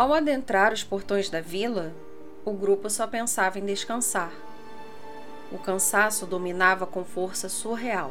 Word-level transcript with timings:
Ao 0.00 0.14
adentrar 0.14 0.72
os 0.72 0.82
portões 0.82 1.28
da 1.28 1.42
vila, 1.42 1.92
o 2.42 2.54
grupo 2.54 2.88
só 2.88 3.06
pensava 3.06 3.58
em 3.58 3.66
descansar. 3.66 4.32
O 5.52 5.58
cansaço 5.58 6.24
dominava 6.24 6.86
com 6.86 7.04
força 7.04 7.50
surreal. 7.50 8.10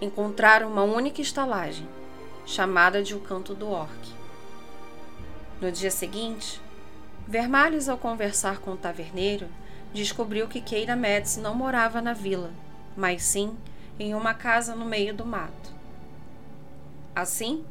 Encontraram 0.00 0.72
uma 0.72 0.84
única 0.84 1.20
estalagem, 1.20 1.86
chamada 2.46 3.02
de 3.02 3.14
O 3.14 3.20
Canto 3.20 3.54
do 3.54 3.68
Orc. 3.68 3.92
No 5.60 5.70
dia 5.70 5.90
seguinte, 5.90 6.62
Vermalhes, 7.26 7.86
ao 7.86 7.98
conversar 7.98 8.58
com 8.58 8.70
o 8.70 8.76
taverneiro, 8.78 9.48
descobriu 9.92 10.48
que 10.48 10.62
Keira 10.62 10.96
Médici 10.96 11.40
não 11.40 11.54
morava 11.54 12.00
na 12.00 12.14
vila, 12.14 12.50
mas 12.96 13.22
sim 13.22 13.54
em 14.00 14.14
uma 14.14 14.32
casa 14.32 14.74
no 14.74 14.86
meio 14.86 15.12
do 15.12 15.26
mato. 15.26 15.74
Assim, 17.14 17.66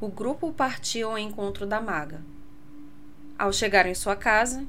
o 0.00 0.08
grupo 0.08 0.52
partiu 0.52 1.10
ao 1.10 1.18
encontro 1.18 1.66
da 1.66 1.80
maga. 1.80 2.20
Ao 3.36 3.52
chegar 3.52 3.86
em 3.86 3.94
sua 3.94 4.14
casa, 4.14 4.64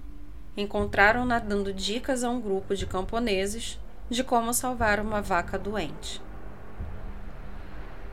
encontraram-na 0.58 1.38
dando 1.38 1.72
dicas 1.72 2.24
a 2.24 2.30
um 2.30 2.42
grupo 2.42 2.76
de 2.76 2.88
camponeses 2.88 3.80
de 4.10 4.24
como 4.24 4.54
salvar 4.54 5.00
uma 5.00 5.22
vaca 5.22 5.58
doente. 5.58 6.20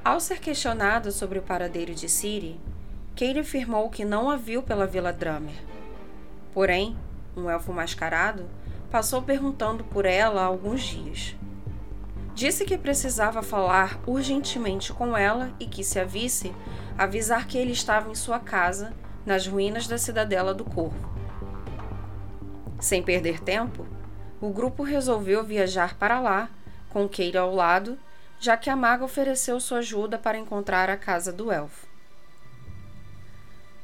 Ao 0.04 0.20
ser 0.20 0.40
questionada 0.40 1.10
sobre 1.10 1.38
o 1.38 1.42
paradeiro 1.42 1.94
de 1.94 2.08
Siri, 2.08 2.60
Keira 3.14 3.40
afirmou 3.40 3.88
que 3.88 4.04
não 4.04 4.30
a 4.30 4.36
viu 4.36 4.62
pela 4.62 4.86
Vila 4.86 5.12
Drummer. 5.12 5.54
Porém, 6.52 6.96
um 7.34 7.48
elfo 7.48 7.72
mascarado 7.72 8.44
passou 8.90 9.22
perguntando 9.22 9.82
por 9.84 10.04
ela 10.04 10.42
há 10.42 10.44
alguns 10.44 10.82
dias. 10.82 11.34
Disse 12.36 12.66
que 12.66 12.76
precisava 12.76 13.42
falar 13.42 13.98
urgentemente 14.06 14.92
com 14.92 15.16
ela 15.16 15.54
e 15.58 15.66
que, 15.66 15.82
se 15.82 15.98
a 15.98 16.04
visse, 16.04 16.54
avisar 16.98 17.46
que 17.46 17.56
ele 17.56 17.72
estava 17.72 18.10
em 18.10 18.14
sua 18.14 18.38
casa, 18.38 18.92
nas 19.24 19.46
ruínas 19.46 19.86
da 19.86 19.96
Cidadela 19.96 20.52
do 20.52 20.62
Corvo. 20.62 21.08
Sem 22.78 23.02
perder 23.02 23.40
tempo, 23.40 23.86
o 24.38 24.50
grupo 24.50 24.82
resolveu 24.82 25.42
viajar 25.42 25.94
para 25.94 26.20
lá, 26.20 26.50
com 26.90 27.08
Keira 27.08 27.40
ao 27.40 27.54
lado, 27.54 27.98
já 28.38 28.54
que 28.54 28.68
a 28.68 28.76
maga 28.76 29.02
ofereceu 29.02 29.58
sua 29.58 29.78
ajuda 29.78 30.18
para 30.18 30.36
encontrar 30.36 30.90
a 30.90 30.96
casa 30.98 31.32
do 31.32 31.50
elfo. 31.50 31.86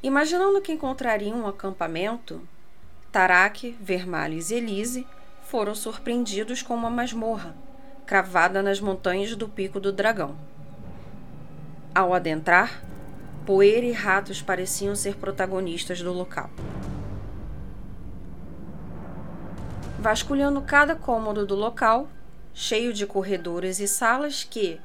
Imaginando 0.02 0.60
que 0.60 0.72
encontrariam 0.72 1.38
um 1.38 1.46
acampamento, 1.46 2.46
Tarak, 3.10 3.74
Vermalhes 3.80 4.50
e 4.50 4.56
Elise 4.56 5.06
foram 5.40 5.74
surpreendidos 5.74 6.60
com 6.60 6.74
uma 6.74 6.90
masmorra 6.90 7.56
cravada 8.06 8.62
nas 8.62 8.80
montanhas 8.80 9.34
do 9.36 9.48
Pico 9.48 9.80
do 9.80 9.92
Dragão. 9.92 10.36
Ao 11.94 12.14
adentrar, 12.14 12.82
poeira 13.44 13.86
e 13.86 13.92
ratos 13.92 14.40
pareciam 14.40 14.94
ser 14.94 15.16
protagonistas 15.16 16.00
do 16.00 16.12
local. 16.12 16.50
Vasculhando 19.98 20.60
cada 20.62 20.96
cômodo 20.96 21.46
do 21.46 21.54
local, 21.54 22.08
cheio 22.52 22.92
de 22.92 23.06
corredores 23.06 23.78
e 23.78 23.86
salas 23.86 24.42
que, 24.42 24.80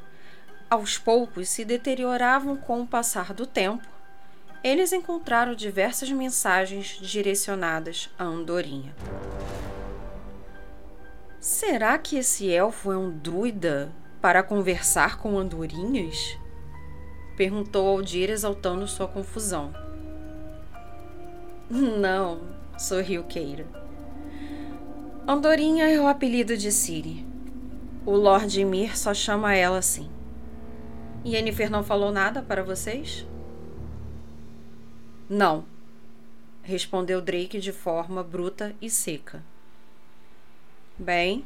aos 0.70 0.98
poucos, 0.98 1.50
se 1.50 1.66
deterioravam 1.66 2.56
com 2.56 2.82
o 2.82 2.88
passar 2.88 3.34
do 3.34 3.46
tempo, 3.46 3.88
eles 4.64 4.92
encontraram 4.92 5.56
diversas 5.56 6.12
mensagens 6.12 7.00
direcionadas 7.02 8.10
a 8.18 8.24
Andorinha. 8.24 8.94
Será 11.48 11.98
que 11.98 12.18
esse 12.18 12.52
elfo 12.52 12.92
é 12.92 12.98
um 12.98 13.10
druida 13.10 13.90
para 14.20 14.44
conversar 14.44 15.18
com 15.18 15.40
andorinhas? 15.40 16.38
Perguntou 17.38 17.88
Aldir, 17.88 18.30
exaltando 18.30 18.86
sua 18.86 19.08
confusão. 19.08 19.74
Não, 21.70 22.42
sorriu 22.78 23.24
Keira. 23.24 23.66
Andorinha 25.26 25.90
é 25.90 25.98
o 25.98 26.08
apelido 26.08 26.58
de 26.58 26.70
Siri. 26.70 27.26
O 28.06 28.12
Lord 28.12 28.60
Emir 28.60 28.98
só 28.98 29.14
chama 29.14 29.56
ela 29.56 29.78
assim. 29.78 30.10
Yennefer 31.26 31.72
não 31.72 31.82
falou 31.82 32.12
nada 32.12 32.42
para 32.42 32.62
vocês? 32.62 33.26
Não, 35.30 35.64
respondeu 36.62 37.22
Drake 37.22 37.58
de 37.62 37.72
forma 37.72 38.22
bruta 38.22 38.76
e 38.82 38.90
seca. 38.90 39.42
Bem, 41.00 41.46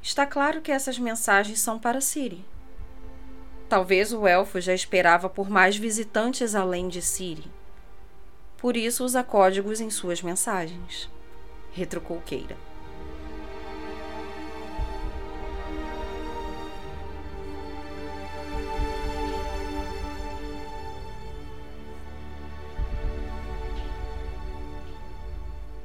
está 0.00 0.24
claro 0.24 0.60
que 0.60 0.70
essas 0.70 1.00
mensagens 1.00 1.58
são 1.58 1.80
para 1.80 2.00
Siri. 2.00 2.44
Talvez 3.68 4.12
o 4.12 4.26
elfo 4.26 4.60
já 4.60 4.72
esperava 4.72 5.28
por 5.28 5.50
mais 5.50 5.76
visitantes 5.76 6.54
além 6.54 6.86
de 6.86 7.02
Siri. 7.02 7.50
Por 8.56 8.76
isso 8.76 9.04
usa 9.04 9.24
códigos 9.24 9.80
em 9.80 9.90
suas 9.90 10.22
mensagens. 10.22 11.10
Retrucou 11.72 12.20
Keira. 12.20 12.56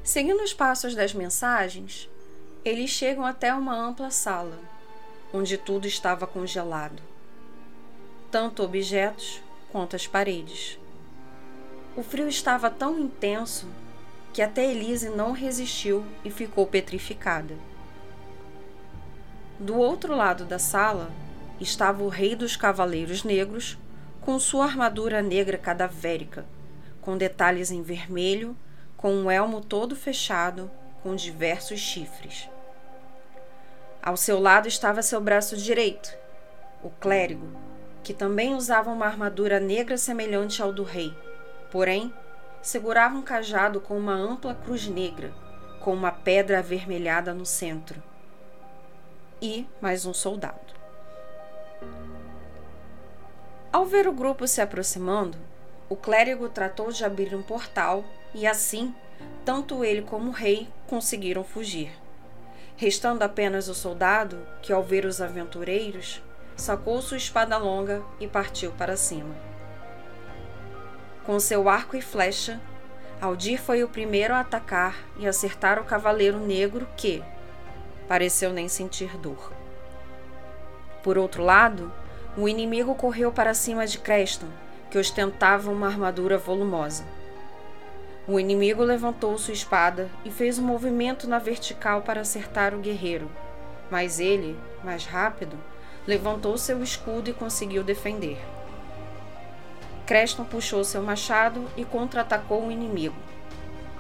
Seguindo 0.04 0.44
os 0.44 0.54
passos 0.54 0.94
das 0.94 1.12
mensagens, 1.12 2.08
eles 2.66 2.90
chegam 2.90 3.26
até 3.26 3.54
uma 3.54 3.76
ampla 3.76 4.10
sala, 4.10 4.58
onde 5.34 5.58
tudo 5.58 5.86
estava 5.86 6.26
congelado, 6.26 7.02
tanto 8.32 8.64
objetos 8.64 9.42
quanto 9.70 9.96
as 9.98 10.08
paredes. 10.08 10.80
O 11.96 12.04
frio 12.04 12.28
estava 12.28 12.70
tão 12.70 12.98
intenso 12.98 13.68
que 14.32 14.42
até 14.42 14.66
Elise 14.72 15.10
não 15.10 15.34
resistiu 15.34 16.06
e 16.24 16.32
ficou 16.32 16.66
petrificada. 16.66 17.56
Do 19.60 19.78
outro 19.78 20.16
lado 20.16 20.46
da 20.46 20.58
sala 20.58 21.12
estava 21.60 22.02
o 22.02 22.08
Rei 22.08 22.34
dos 22.36 22.56
Cavaleiros 22.56 23.24
Negros 23.24 23.78
com 24.22 24.40
sua 24.40 24.66
armadura 24.66 25.22
negra 25.22 25.58
cadavérica, 25.58 26.46
com 27.02 27.18
detalhes 27.18 27.72
em 27.72 27.82
vermelho, 27.82 28.56
com 28.96 29.14
um 29.14 29.30
elmo 29.30 29.60
todo 29.60 29.96
fechado, 29.98 30.72
com 31.04 31.14
diversos 31.14 31.80
chifres. 31.80 32.53
Ao 34.06 34.18
seu 34.18 34.38
lado 34.38 34.68
estava 34.68 35.02
seu 35.02 35.22
braço 35.22 35.56
direito, 35.56 36.14
o 36.84 36.90
clérigo, 36.90 37.48
que 38.04 38.14
também 38.14 38.54
usava 38.54 38.92
uma 38.92 39.06
armadura 39.06 39.62
negra 39.62 39.98
semelhante 39.98 40.62
ao 40.62 40.74
do 40.74 40.84
rei, 40.84 41.16
porém 41.72 42.14
segurava 42.62 43.16
um 43.16 43.22
cajado 43.22 43.80
com 43.80 43.98
uma 43.98 44.14
ampla 44.14 44.54
cruz 44.54 44.90
negra, 44.90 45.34
com 45.80 45.94
uma 45.94 46.12
pedra 46.12 46.60
avermelhada 46.60 47.34
no 47.34 47.46
centro. 47.46 48.04
E 49.42 49.66
mais 49.80 50.06
um 50.06 50.14
soldado. 50.14 50.60
Ao 53.72 53.86
ver 53.86 54.06
o 54.06 54.12
grupo 54.12 54.46
se 54.50 54.60
aproximando, 54.60 55.38
o 55.88 55.96
clérigo 55.96 56.50
tratou 56.50 56.92
de 56.92 57.06
abrir 57.06 57.34
um 57.34 57.42
portal 57.42 58.04
e 58.36 58.46
assim, 58.46 58.94
tanto 59.46 59.82
ele 59.82 60.02
como 60.02 60.28
o 60.28 60.34
rei 60.34 60.68
conseguiram 60.90 61.46
fugir 61.46 62.03
restando 62.76 63.24
apenas 63.24 63.68
o 63.68 63.76
soldado, 63.76 64.38
que 64.62 64.74
ao 64.74 64.84
ver 64.84 65.06
os 65.06 65.22
aventureiros, 65.22 66.22
sacou 66.56 67.02
sua 67.02 67.18
espada 67.18 67.58
longa 67.58 68.02
e 68.20 68.28
partiu 68.28 68.72
para 68.72 68.98
cima. 68.98 69.36
Com 71.26 71.40
seu 71.40 71.70
arco 71.70 71.96
e 71.96 72.02
flecha, 72.02 72.60
Aldir 73.22 73.62
foi 73.62 73.84
o 73.84 73.88
primeiro 73.88 74.34
a 74.34 74.42
atacar 74.42 74.98
e 75.18 75.26
acertar 75.26 75.80
o 75.80 75.86
cavaleiro 75.86 76.38
negro 76.40 76.88
que 76.98 77.24
pareceu 78.08 78.52
nem 78.52 78.68
sentir 78.68 79.18
dor. 79.18 79.54
Por 81.02 81.18
outro 81.18 81.42
lado, 81.42 81.92
o 82.38 82.50
inimigo 82.50 82.96
correu 82.96 83.32
para 83.32 83.54
cima 83.54 83.88
de 83.88 83.98
Creston, 83.98 84.50
que 84.92 84.98
ostentava 84.98 85.72
uma 85.72 85.88
armadura 85.88 86.38
volumosa. 86.38 87.06
O 88.26 88.40
inimigo 88.40 88.82
levantou 88.84 89.38
sua 89.38 89.54
espada 89.54 90.10
e 90.24 90.32
fez 90.32 90.58
um 90.58 90.64
movimento 90.64 91.28
na 91.28 91.40
vertical 91.40 92.04
para 92.04 92.22
acertar 92.22 92.74
o 92.74 92.80
guerreiro, 92.80 93.30
mas 93.92 94.18
ele, 94.18 94.58
mais 94.82 95.06
rápido, 95.06 95.58
levantou 96.08 96.58
seu 96.58 96.82
escudo 96.82 97.30
e 97.30 97.34
conseguiu 97.34 97.84
defender. 97.84 98.40
Creston 100.06 100.46
puxou 100.46 100.86
seu 100.86 101.04
machado 101.04 101.66
e 101.76 101.84
contra-atacou 101.84 102.66
o 102.66 102.72
inimigo. 102.72 103.16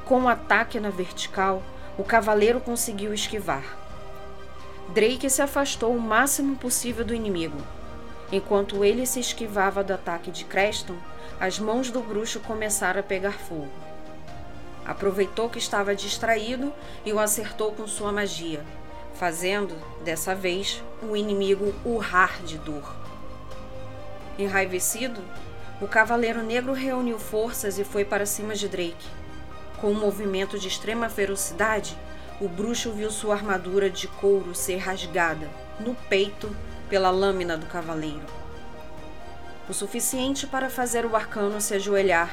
Com 0.05 0.19
um 0.19 0.29
ataque 0.29 0.79
na 0.79 0.89
vertical, 0.89 1.61
o 1.97 2.03
cavaleiro 2.03 2.61
conseguiu 2.61 3.13
esquivar. 3.13 3.77
Drake 4.93 5.29
se 5.29 5.41
afastou 5.41 5.93
o 5.93 5.99
máximo 5.99 6.55
possível 6.55 7.03
do 7.03 7.13
inimigo. 7.13 7.57
Enquanto 8.31 8.85
ele 8.85 9.05
se 9.05 9.19
esquivava 9.19 9.83
do 9.83 9.93
ataque 9.93 10.31
de 10.31 10.45
Creston, 10.45 10.95
as 11.41 11.59
mãos 11.59 11.91
do 11.91 12.01
bruxo 12.01 12.39
começaram 12.39 13.01
a 13.01 13.03
pegar 13.03 13.33
fogo. 13.33 13.92
Aproveitou 14.85 15.49
que 15.49 15.57
estava 15.57 15.95
distraído 15.95 16.73
e 17.05 17.13
o 17.13 17.19
acertou 17.19 17.71
com 17.71 17.87
sua 17.87 18.11
magia, 18.11 18.63
fazendo, 19.13 19.75
dessa 20.03 20.35
vez, 20.35 20.83
o 21.01 21.15
inimigo 21.15 21.73
urrar 21.85 22.41
de 22.43 22.57
dor. 22.57 22.95
Enraivecido, 24.37 25.21
O 25.81 25.87
Cavaleiro 25.87 26.41
Negro 26.41 26.71
reuniu 26.71 27.19
forças 27.19 27.77
e 27.77 27.83
foi 27.83 28.05
para 28.05 28.25
cima 28.25 28.55
de 28.55 28.69
Drake. 28.69 29.05
Com 29.81 29.91
um 29.91 29.99
movimento 29.99 30.57
de 30.57 30.67
extrema 30.67 31.09
ferocidade, 31.09 31.97
o 32.39 32.47
bruxo 32.47 32.91
viu 32.91 33.11
sua 33.11 33.35
armadura 33.35 33.89
de 33.89 34.07
couro 34.07 34.55
ser 34.55 34.77
rasgada 34.77 35.49
no 35.79 35.93
peito 36.09 36.55
pela 36.89 37.09
lâmina 37.09 37.57
do 37.57 37.65
cavaleiro. 37.65 38.25
O 39.67 39.73
suficiente 39.73 40.47
para 40.47 40.69
fazer 40.69 41.05
o 41.05 41.15
arcano 41.15 41.59
se 41.59 41.73
ajoelhar 41.73 42.29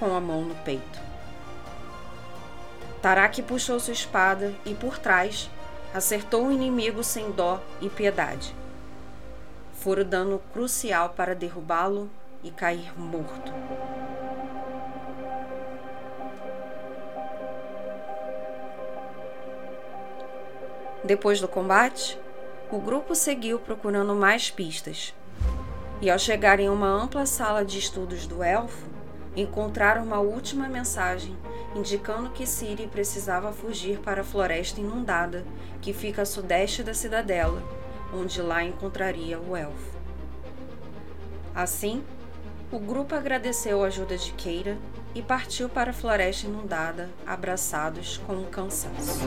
com 0.00 0.16
a 0.16 0.20
mão 0.20 0.42
no 0.42 0.54
peito. 0.56 0.98
Tarak 3.00 3.42
puxou 3.42 3.78
sua 3.78 3.92
espada 3.92 4.52
e, 4.64 4.74
por 4.74 4.98
trás, 4.98 5.48
acertou 5.94 6.46
o 6.46 6.52
inimigo 6.52 7.04
sem 7.04 7.30
dó 7.30 7.60
e 7.80 7.88
piedade. 7.88 8.54
Fora 9.74 10.02
o 10.02 10.04
dano 10.04 10.42
crucial 10.52 11.10
para 11.10 11.34
derrubá-lo 11.34 12.10
e 12.42 12.50
cair 12.50 12.92
morto. 12.98 13.52
Depois 21.04 21.40
do 21.40 21.46
combate, 21.46 22.18
o 22.70 22.78
grupo 22.78 23.14
seguiu 23.14 23.60
procurando 23.60 24.14
mais 24.14 24.50
pistas. 24.50 25.14
E 26.02 26.10
ao 26.10 26.18
chegar 26.18 26.58
em 26.60 26.68
uma 26.68 26.88
ampla 26.88 27.24
sala 27.24 27.64
de 27.64 27.78
estudos 27.78 28.26
do 28.26 28.42
elfo, 28.42 28.86
encontraram 29.36 30.02
uma 30.02 30.18
última 30.18 30.68
mensagem 30.68 31.36
indicando 31.74 32.30
que 32.30 32.46
Ciri 32.46 32.86
precisava 32.86 33.52
fugir 33.52 33.98
para 33.98 34.22
a 34.22 34.24
floresta 34.24 34.80
inundada 34.80 35.44
que 35.80 35.92
fica 35.92 36.22
a 36.22 36.26
sudeste 36.26 36.82
da 36.82 36.94
cidadela, 36.94 37.62
onde 38.12 38.40
lá 38.40 38.62
encontraria 38.64 39.38
o 39.38 39.56
elfo. 39.56 39.98
Assim, 41.54 42.02
o 42.70 42.78
grupo 42.78 43.14
agradeceu 43.14 43.82
a 43.82 43.86
ajuda 43.86 44.16
de 44.16 44.32
Keira 44.32 44.76
e 45.14 45.22
partiu 45.22 45.68
para 45.68 45.90
a 45.90 45.94
floresta 45.94 46.46
inundada, 46.46 47.10
abraçados 47.26 48.18
com 48.18 48.34
um 48.34 48.44
cansaço. 48.44 49.20